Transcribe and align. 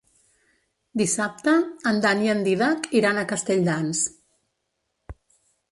Dissabte 1.01 1.53
en 1.91 2.01
Dan 2.07 2.25
i 2.29 2.33
en 2.35 2.41
Dídac 2.49 2.91
iran 3.03 3.21
a 3.21 3.27
Castelldans. 3.35 4.05